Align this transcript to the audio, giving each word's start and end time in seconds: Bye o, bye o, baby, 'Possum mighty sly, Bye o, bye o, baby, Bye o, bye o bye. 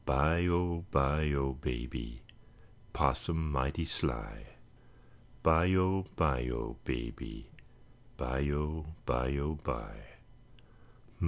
Bye 0.03 0.47
o, 0.47 0.83
bye 0.89 1.31
o, 1.33 1.53
baby, 1.53 2.23
'Possum 2.91 3.51
mighty 3.51 3.85
sly, 3.85 4.47
Bye 5.43 5.75
o, 5.75 6.05
bye 6.15 6.49
o, 6.49 6.77
baby, 6.83 7.51
Bye 8.17 8.49
o, 8.49 8.95
bye 9.05 9.37
o 9.37 9.53
bye. 9.63 10.01